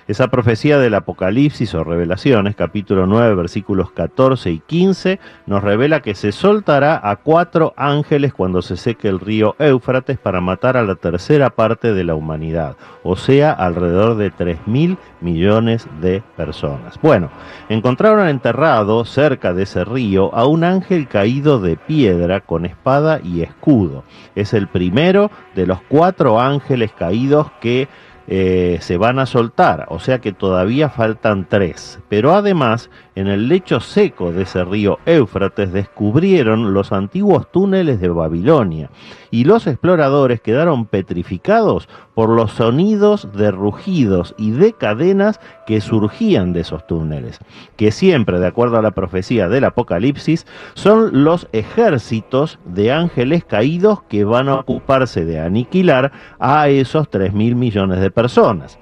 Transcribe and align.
Esa 0.08 0.28
profecía 0.28 0.78
del 0.78 0.94
Apocalipsis 0.94 1.74
o 1.74 1.82
Revelaciones, 1.82 2.54
capítulo 2.54 3.08
9, 3.08 3.34
versículos 3.34 3.90
14 3.90 4.52
y 4.52 4.60
15, 4.60 5.18
nos 5.46 5.64
revela 5.64 6.00
que 6.00 6.14
se 6.14 6.30
soltará 6.30 7.00
a 7.02 7.16
cuatro 7.16 7.74
ángeles 7.76 8.32
cuando 8.32 8.62
se 8.62 8.76
seque 8.76 9.08
el 9.08 9.18
río 9.18 9.56
Éufrates 9.58 10.16
para 10.16 10.40
matar 10.40 10.76
a 10.76 10.84
la 10.84 10.94
tercera 10.94 11.50
parte 11.50 11.92
de 11.92 12.04
la 12.04 12.14
humanidad, 12.14 12.76
o 13.02 13.16
sea, 13.16 13.50
alrededor 13.50 14.16
de 14.16 14.30
3 14.30 14.68
mil 14.68 14.96
millones 15.20 15.88
de 16.00 16.22
personas. 16.36 17.00
Bueno, 17.02 17.28
encontraron 17.68 18.28
enterrado 18.28 19.04
cerca 19.04 19.54
de 19.54 19.64
ese 19.64 19.84
río 19.84 20.32
a 20.36 20.46
un 20.46 20.62
ángel 20.62 21.08
caído 21.08 21.58
de 21.58 21.76
piedra 21.76 22.42
con 22.42 22.64
espada 22.64 23.18
y 23.24 23.42
escudo. 23.42 24.04
Es 24.36 24.54
el 24.54 24.68
primero 24.68 25.32
de 25.56 25.66
los 25.66 25.80
cuatro 25.88 26.41
ángeles 26.41 26.92
caídos 26.92 27.50
que 27.60 27.88
eh, 28.28 28.78
se 28.80 28.96
van 28.96 29.19
a 29.19 29.27
soltar, 29.27 29.86
o 29.88 30.00
sea 30.00 30.20
que 30.20 30.32
todavía 30.32 30.88
faltan 30.88 31.46
tres. 31.48 32.00
Pero 32.08 32.34
además, 32.34 32.91
en 33.17 33.28
el 33.28 33.48
lecho 33.48 33.81
seco 33.81 34.31
de 34.31 34.42
ese 34.42 34.62
río 34.64 34.98
Éufrates 35.06 35.72
descubrieron 35.72 36.75
los 36.75 36.92
antiguos 36.92 37.50
túneles 37.50 37.98
de 37.98 38.11
Babilonia 38.11 38.91
y 39.31 39.45
los 39.45 39.67
exploradores 39.67 40.42
quedaron 40.42 40.84
petrificados 40.84 41.89
por 42.14 42.28
los 42.28 42.53
sonidos 42.53 43.28
de 43.33 43.50
rugidos 43.50 44.34
y 44.37 44.50
de 44.50 44.75
cadenas 44.75 45.41
que 45.66 45.81
surgían 45.81 46.53
de 46.53 46.60
esos 46.60 46.87
túneles, 46.87 47.38
que 47.76 47.91
siempre, 47.91 48.38
de 48.38 48.47
acuerdo 48.47 48.76
a 48.76 48.82
la 48.82 48.91
profecía 48.91 49.49
del 49.49 49.65
Apocalipsis, 49.65 50.47
son 50.75 51.25
los 51.25 51.49
ejércitos 51.53 52.59
de 52.66 52.93
ángeles 52.93 53.44
caídos 53.44 54.03
que 54.03 54.25
van 54.25 54.50
a 54.50 54.56
ocuparse 54.56 55.25
de 55.25 55.41
aniquilar 55.41 56.12
a 56.38 56.69
esos 56.69 57.09
3 57.09 57.32
mil 57.32 57.56
millones 57.56 58.00
de 58.00 58.10
personas. 58.10 58.78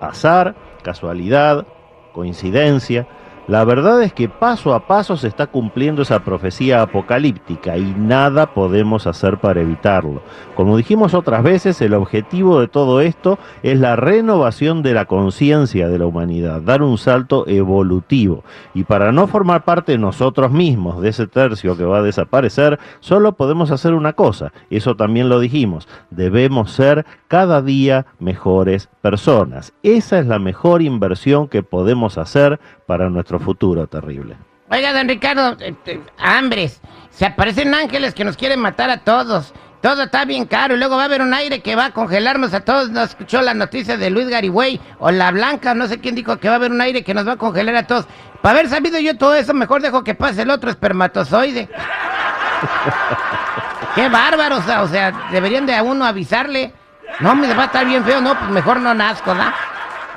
Azar, 0.00 0.56
casualidad, 0.82 1.64
coincidencia, 2.12 3.06
la 3.48 3.64
verdad 3.64 4.02
es 4.02 4.12
que 4.12 4.28
paso 4.28 4.72
a 4.72 4.86
paso 4.86 5.16
se 5.16 5.26
está 5.26 5.48
cumpliendo 5.48 6.02
esa 6.02 6.20
profecía 6.20 6.80
apocalíptica 6.80 7.76
y 7.76 7.92
nada 7.98 8.54
podemos 8.54 9.08
hacer 9.08 9.38
para 9.38 9.60
evitarlo. 9.60 10.22
Como 10.54 10.76
dijimos 10.76 11.12
otras 11.12 11.42
veces, 11.42 11.80
el 11.80 11.94
objetivo 11.94 12.60
de 12.60 12.68
todo 12.68 13.00
esto 13.00 13.40
es 13.64 13.80
la 13.80 13.96
renovación 13.96 14.82
de 14.82 14.94
la 14.94 15.06
conciencia 15.06 15.88
de 15.88 15.98
la 15.98 16.06
humanidad, 16.06 16.62
dar 16.62 16.82
un 16.82 16.98
salto 16.98 17.44
evolutivo. 17.48 18.44
Y 18.74 18.84
para 18.84 19.10
no 19.10 19.26
formar 19.26 19.64
parte 19.64 19.98
nosotros 19.98 20.52
mismos 20.52 21.02
de 21.02 21.08
ese 21.08 21.26
tercio 21.26 21.76
que 21.76 21.84
va 21.84 21.98
a 21.98 22.02
desaparecer, 22.02 22.78
solo 23.00 23.32
podemos 23.32 23.72
hacer 23.72 23.94
una 23.94 24.12
cosa, 24.12 24.52
eso 24.70 24.94
también 24.94 25.28
lo 25.28 25.40
dijimos, 25.40 25.88
debemos 26.10 26.70
ser 26.70 27.04
cada 27.26 27.60
día 27.60 28.06
mejores 28.20 28.88
personas. 29.00 29.72
Esa 29.82 30.20
es 30.20 30.26
la 30.26 30.38
mejor 30.38 30.80
inversión 30.80 31.48
que 31.48 31.62
podemos 31.62 32.18
hacer 32.18 32.60
para 32.86 33.10
nuestro 33.10 33.31
futuro 33.38 33.86
terrible. 33.86 34.36
Oiga, 34.70 34.92
don 34.92 35.08
Ricardo, 35.08 35.56
este, 35.60 36.00
hambres, 36.18 36.80
se 37.10 37.26
aparecen 37.26 37.74
ángeles 37.74 38.14
que 38.14 38.24
nos 38.24 38.36
quieren 38.36 38.60
matar 38.60 38.90
a 38.90 38.98
todos. 38.98 39.52
Todo 39.82 40.04
está 40.04 40.24
bien 40.24 40.46
caro 40.46 40.74
y 40.74 40.78
luego 40.78 40.96
va 40.96 41.02
a 41.02 41.06
haber 41.06 41.22
un 41.22 41.34
aire 41.34 41.60
que 41.60 41.74
va 41.74 41.86
a 41.86 41.90
congelarnos 41.90 42.54
a 42.54 42.60
todos. 42.60 42.90
No 42.90 43.02
escuchó 43.02 43.42
la 43.42 43.52
noticia 43.52 43.96
de 43.96 44.10
Luis 44.10 44.28
Garibay 44.28 44.80
o 45.00 45.10
la 45.10 45.32
Blanca, 45.32 45.74
no 45.74 45.88
sé 45.88 45.98
quién 45.98 46.14
dijo 46.14 46.38
que 46.38 46.48
va 46.48 46.54
a 46.54 46.56
haber 46.56 46.70
un 46.70 46.80
aire 46.80 47.02
que 47.02 47.14
nos 47.14 47.26
va 47.26 47.32
a 47.32 47.36
congelar 47.36 47.74
a 47.74 47.86
todos. 47.86 48.06
Para 48.40 48.60
haber 48.60 48.70
sabido 48.70 49.00
yo 49.00 49.18
todo 49.18 49.34
eso, 49.34 49.52
mejor 49.54 49.82
dejo 49.82 50.04
que 50.04 50.14
pase 50.14 50.42
el 50.42 50.50
otro 50.50 50.70
espermatozoide. 50.70 51.68
Qué 53.94 54.08
bárbaro, 54.08 54.58
o 54.58 54.62
sea, 54.62 54.82
o 54.82 54.88
sea, 54.88 55.28
deberían 55.32 55.66
de 55.66 55.74
a 55.74 55.82
uno 55.82 56.04
avisarle. 56.04 56.72
No, 57.20 57.34
me 57.34 57.52
va 57.52 57.64
a 57.64 57.66
estar 57.66 57.84
bien 57.84 58.04
feo, 58.04 58.20
no, 58.20 58.38
pues 58.38 58.50
mejor 58.50 58.80
no 58.80 58.94
nazco, 58.94 59.34
¿da? 59.34 59.52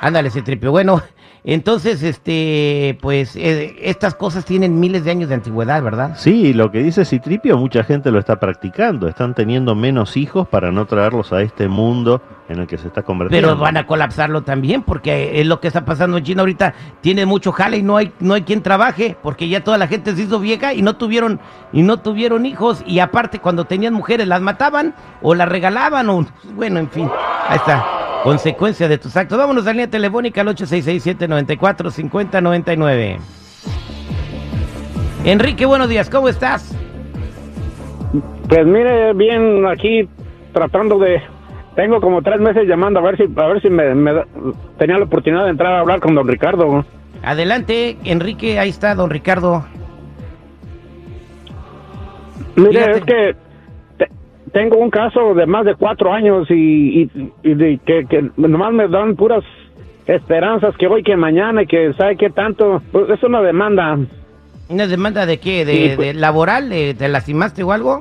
Ándale, 0.00 0.28
ese 0.28 0.42
tripio. 0.42 0.70
Bueno, 0.70 1.02
entonces, 1.48 2.02
este, 2.02 2.98
pues 3.00 3.36
eh, 3.36 3.76
estas 3.80 4.16
cosas 4.16 4.44
tienen 4.44 4.80
miles 4.80 5.04
de 5.04 5.12
años 5.12 5.28
de 5.28 5.36
antigüedad, 5.36 5.80
¿verdad? 5.80 6.16
Sí, 6.16 6.52
lo 6.52 6.72
que 6.72 6.82
dice 6.82 7.04
Citripio, 7.04 7.56
mucha 7.56 7.84
gente 7.84 8.10
lo 8.10 8.18
está 8.18 8.40
practicando. 8.40 9.06
Están 9.06 9.32
teniendo 9.32 9.76
menos 9.76 10.16
hijos 10.16 10.48
para 10.48 10.72
no 10.72 10.86
traerlos 10.86 11.32
a 11.32 11.42
este 11.42 11.68
mundo 11.68 12.20
en 12.48 12.58
el 12.58 12.66
que 12.66 12.76
se 12.76 12.88
está 12.88 13.04
convirtiendo. 13.04 13.46
Pero 13.46 13.60
van 13.60 13.76
a 13.76 13.86
colapsarlo 13.86 14.42
también, 14.42 14.82
porque 14.82 15.40
es 15.40 15.46
lo 15.46 15.60
que 15.60 15.68
está 15.68 15.84
pasando 15.84 16.18
en 16.18 16.24
China 16.24 16.40
ahorita. 16.42 16.74
Tiene 17.00 17.26
mucho 17.26 17.52
jale 17.52 17.76
y 17.76 17.82
no 17.84 17.96
hay, 17.96 18.12
no 18.18 18.34
hay 18.34 18.42
quien 18.42 18.60
trabaje, 18.60 19.16
porque 19.22 19.48
ya 19.48 19.62
toda 19.62 19.78
la 19.78 19.86
gente 19.86 20.16
se 20.16 20.22
hizo 20.22 20.40
vieja 20.40 20.74
y 20.74 20.82
no 20.82 20.96
tuvieron, 20.96 21.38
y 21.72 21.82
no 21.82 21.98
tuvieron 21.98 22.44
hijos. 22.44 22.82
Y 22.88 22.98
aparte, 22.98 23.38
cuando 23.38 23.66
tenían 23.66 23.94
mujeres, 23.94 24.26
las 24.26 24.40
mataban 24.40 24.96
o 25.22 25.36
las 25.36 25.48
regalaban, 25.48 26.10
o 26.10 26.26
bueno, 26.56 26.80
en 26.80 26.90
fin, 26.90 27.08
ahí 27.48 27.56
está 27.56 27.95
consecuencia 28.26 28.88
de 28.88 28.98
tus 28.98 29.16
actos. 29.16 29.38
Vámonos 29.38 29.62
a 29.62 29.66
la 29.66 29.74
línea 29.74 29.88
telefónica 29.88 30.40
al 30.40 30.48
866-794-5099. 30.48 33.18
Enrique, 35.24 35.64
buenos 35.64 35.88
días, 35.88 36.10
¿cómo 36.10 36.28
estás? 36.28 36.76
Pues 38.48 38.66
mire, 38.66 39.12
bien 39.12 39.64
aquí 39.66 40.08
tratando 40.52 40.98
de... 40.98 41.22
Tengo 41.76 42.00
como 42.00 42.20
tres 42.20 42.40
meses 42.40 42.66
llamando 42.66 42.98
a 42.98 43.02
ver 43.02 43.16
si, 43.16 43.32
a 43.36 43.46
ver 43.46 43.62
si 43.62 43.70
me, 43.70 43.84
tenía 44.76 44.98
la 44.98 45.04
oportunidad 45.04 45.44
de 45.44 45.50
entrar 45.50 45.74
a 45.74 45.80
hablar 45.80 46.00
con 46.00 46.16
don 46.16 46.26
Ricardo. 46.26 46.84
Adelante, 47.22 47.96
Enrique, 48.02 48.58
ahí 48.58 48.70
está 48.70 48.96
don 48.96 49.10
Ricardo. 49.10 49.64
Mire, 52.56 52.90
es 52.90 53.04
que 53.04 53.36
tengo 54.56 54.78
un 54.78 54.88
caso 54.88 55.34
de 55.34 55.44
más 55.44 55.66
de 55.66 55.74
cuatro 55.74 56.14
años 56.14 56.46
y, 56.48 57.08
que, 57.42 58.06
que, 58.08 58.30
nomás 58.38 58.72
me 58.72 58.88
dan 58.88 59.14
puras 59.14 59.44
esperanzas 60.06 60.74
que 60.78 60.86
hoy, 60.86 61.02
que 61.02 61.14
mañana 61.14 61.64
y 61.64 61.66
que 61.66 61.92
sabe 61.92 62.16
qué 62.16 62.30
tanto. 62.30 62.80
Pues 62.90 63.10
es 63.10 63.22
una 63.22 63.42
demanda. 63.42 63.98
¿Una 64.70 64.86
demanda 64.86 65.26
de 65.26 65.38
qué? 65.40 65.66
¿De, 65.66 65.92
pues 65.94 66.16
laboral? 66.16 66.70
¿Te 66.70 67.06
lastimaste 67.06 67.64
o 67.64 67.72
algo? 67.72 68.00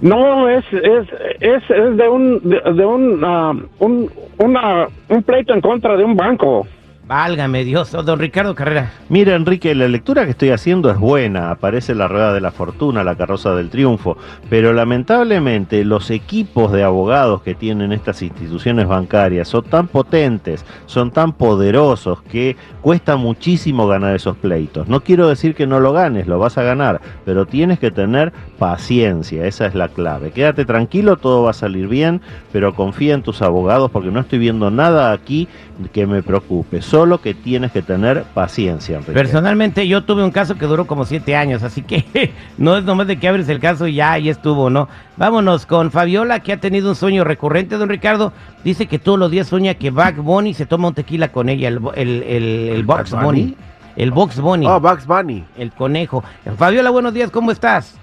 No, 0.00 0.48
es, 0.48 0.64
es, 0.72 1.06
es, 1.38 1.62
es 1.70 1.96
de 1.96 2.08
un, 2.08 2.40
de, 2.50 2.84
un, 2.84 3.22
uh, 3.22 3.68
un, 3.78 4.10
una, 4.38 4.88
un 5.10 5.22
pleito 5.22 5.54
en 5.54 5.60
contra 5.60 5.96
de 5.96 6.02
un 6.02 6.16
banco. 6.16 6.66
Válgame 7.10 7.64
Dios, 7.64 7.92
oh, 7.94 8.04
don 8.04 8.20
Ricardo 8.20 8.54
Carrera. 8.54 8.92
Mira, 9.08 9.34
Enrique, 9.34 9.74
la 9.74 9.88
lectura 9.88 10.26
que 10.26 10.30
estoy 10.30 10.50
haciendo 10.50 10.92
es 10.92 10.96
buena. 10.96 11.50
Aparece 11.50 11.92
la 11.96 12.06
rueda 12.06 12.32
de 12.32 12.40
la 12.40 12.52
fortuna, 12.52 13.02
la 13.02 13.16
carroza 13.16 13.52
del 13.56 13.68
triunfo. 13.68 14.16
Pero 14.48 14.72
lamentablemente 14.72 15.84
los 15.84 16.08
equipos 16.12 16.70
de 16.70 16.84
abogados 16.84 17.42
que 17.42 17.56
tienen 17.56 17.90
estas 17.90 18.22
instituciones 18.22 18.86
bancarias 18.86 19.48
son 19.48 19.64
tan 19.64 19.88
potentes, 19.88 20.64
son 20.86 21.10
tan 21.10 21.32
poderosos 21.32 22.22
que 22.22 22.56
cuesta 22.80 23.16
muchísimo 23.16 23.88
ganar 23.88 24.14
esos 24.14 24.36
pleitos. 24.36 24.86
No 24.86 25.00
quiero 25.00 25.26
decir 25.26 25.56
que 25.56 25.66
no 25.66 25.80
lo 25.80 25.92
ganes, 25.92 26.28
lo 26.28 26.38
vas 26.38 26.58
a 26.58 26.62
ganar, 26.62 27.00
pero 27.24 27.44
tienes 27.44 27.80
que 27.80 27.90
tener 27.90 28.32
paciencia, 28.56 29.46
esa 29.46 29.66
es 29.66 29.74
la 29.74 29.88
clave. 29.88 30.30
Quédate 30.30 30.64
tranquilo, 30.64 31.16
todo 31.16 31.42
va 31.42 31.50
a 31.50 31.54
salir 31.54 31.88
bien, 31.88 32.20
pero 32.52 32.72
confía 32.76 33.14
en 33.14 33.22
tus 33.22 33.42
abogados 33.42 33.90
porque 33.90 34.12
no 34.12 34.20
estoy 34.20 34.38
viendo 34.38 34.70
nada 34.70 35.10
aquí 35.10 35.48
que 35.92 36.06
me 36.06 36.22
preocupe 36.22 36.82
solo 37.00 37.22
que 37.22 37.32
tienes 37.32 37.72
que 37.72 37.80
tener 37.80 38.24
paciencia. 38.34 39.00
Personalmente 39.00 39.88
yo 39.88 40.04
tuve 40.04 40.22
un 40.22 40.30
caso 40.30 40.58
que 40.58 40.66
duró 40.66 40.86
como 40.86 41.06
siete 41.06 41.34
años, 41.34 41.62
así 41.62 41.80
que 41.80 42.04
no 42.58 42.76
es 42.76 42.84
nomás 42.84 43.06
de 43.06 43.18
que 43.18 43.26
abres 43.26 43.48
el 43.48 43.58
caso 43.58 43.86
y 43.86 43.94
ya, 43.94 44.12
ahí 44.12 44.28
estuvo, 44.28 44.68
¿no? 44.68 44.86
Vámonos 45.16 45.64
con 45.64 45.90
Fabiola, 45.90 46.40
que 46.40 46.52
ha 46.52 46.58
tenido 46.58 46.90
un 46.90 46.94
sueño 46.94 47.24
recurrente, 47.24 47.78
don 47.78 47.88
Ricardo. 47.88 48.34
Dice 48.64 48.84
que 48.84 48.98
todos 48.98 49.18
los 49.18 49.30
días 49.30 49.46
sueña 49.46 49.72
que 49.72 49.90
Bug 49.90 50.16
Bunny 50.16 50.52
se 50.52 50.66
toma 50.66 50.88
un 50.88 50.94
tequila 50.94 51.28
con 51.28 51.48
ella, 51.48 51.68
el, 51.68 51.80
el, 51.94 52.22
el, 52.22 52.84
Bunny. 52.84 53.56
El 53.96 54.10
Box 54.10 54.38
Bunny. 54.38 54.66
Oh, 54.66 54.78
Bugs 54.78 55.06
Bunny. 55.06 55.42
El 55.56 55.72
conejo. 55.72 56.22
Fabiola, 56.58 56.90
buenos 56.90 57.14
días, 57.14 57.30
¿cómo 57.30 57.50
estás? 57.50 57.98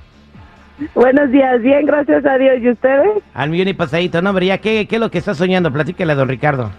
Buenos 0.95 1.29
días, 1.29 1.61
bien, 1.61 1.85
gracias 1.85 2.25
a 2.25 2.35
Dios. 2.39 2.55
¿Y 2.63 2.71
ustedes? 2.71 3.23
Al 3.35 3.51
millón 3.51 3.67
y 3.67 3.75
pasadito, 3.75 4.23
no, 4.23 4.31
hombre, 4.31 4.47
ya, 4.47 4.57
¿qué, 4.57 4.87
¿qué 4.87 4.95
es 4.95 4.99
lo 4.99 5.11
que 5.11 5.19
estás 5.19 5.37
soñando? 5.37 5.71
Platícale 5.71 6.13
a 6.13 6.15
don 6.15 6.29
Ricardo. 6.29 6.71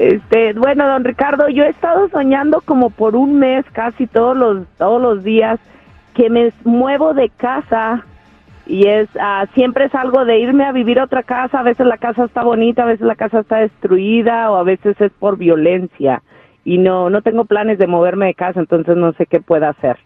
Este, 0.00 0.54
bueno, 0.54 0.88
don 0.88 1.04
Ricardo, 1.04 1.50
yo 1.50 1.62
he 1.62 1.68
estado 1.68 2.08
soñando 2.08 2.62
como 2.62 2.88
por 2.88 3.14
un 3.14 3.38
mes, 3.38 3.66
casi 3.72 4.06
todos 4.06 4.34
los 4.34 4.66
todos 4.78 5.02
los 5.02 5.22
días, 5.22 5.60
que 6.14 6.30
me 6.30 6.54
muevo 6.64 7.12
de 7.12 7.28
casa 7.28 8.06
y 8.64 8.86
es 8.86 9.10
ah, 9.20 9.44
siempre 9.52 9.84
es 9.84 9.94
algo 9.94 10.24
de 10.24 10.38
irme 10.38 10.64
a 10.64 10.72
vivir 10.72 11.00
a 11.00 11.04
otra 11.04 11.22
casa. 11.22 11.60
A 11.60 11.64
veces 11.64 11.86
la 11.86 11.98
casa 11.98 12.24
está 12.24 12.42
bonita, 12.42 12.84
a 12.84 12.86
veces 12.86 13.06
la 13.06 13.14
casa 13.14 13.40
está 13.40 13.58
destruida 13.58 14.50
o 14.50 14.56
a 14.56 14.62
veces 14.62 14.98
es 15.02 15.12
por 15.12 15.36
violencia 15.36 16.22
y 16.64 16.78
no 16.78 17.10
no 17.10 17.20
tengo 17.20 17.44
planes 17.44 17.78
de 17.78 17.86
moverme 17.86 18.28
de 18.28 18.34
casa, 18.34 18.58
entonces 18.58 18.96
no 18.96 19.12
sé 19.12 19.26
qué 19.26 19.42
pueda 19.42 19.68
hacer. 19.68 19.98